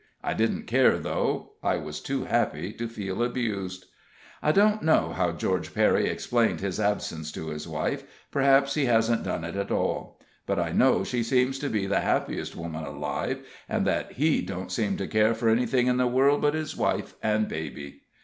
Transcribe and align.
I 0.23 0.33
didn't 0.33 0.63
care, 0.65 0.97
though; 0.97 1.51
I 1.61 1.77
was 1.77 1.99
too 1.99 2.23
happy 2.25 2.73
to 2.73 2.87
feel 2.87 3.21
abused. 3.21 3.85
I 4.41 4.51
don't 4.51 4.81
know 4.81 5.13
how 5.13 5.31
George 5.31 5.75
Perry 5.75 6.07
explained 6.07 6.59
his 6.59 6.79
absence 6.79 7.31
to 7.33 7.49
his 7.49 7.67
wife; 7.67 8.03
perhaps 8.31 8.73
he 8.73 8.85
hasn't 8.85 9.23
done 9.23 9.43
it 9.43 9.55
at 9.55 9.69
all. 9.69 10.19
But 10.47 10.57
I 10.57 10.71
know 10.71 11.03
she 11.03 11.21
seems 11.21 11.59
to 11.59 11.69
be 11.69 11.85
the 11.85 11.99
happiest 11.99 12.55
woman 12.55 12.83
alive, 12.83 13.45
and 13.69 13.85
that 13.85 14.13
he 14.13 14.41
don't 14.41 14.71
seem 14.71 14.97
to 14.97 15.05
care 15.05 15.35
for 15.35 15.49
anything 15.49 15.85
in 15.85 15.97
the 15.97 16.07
world 16.07 16.41
but 16.41 16.55
his 16.55 16.75
wife 16.75 17.13
and 17.21 17.47
baby. 17.47 18.01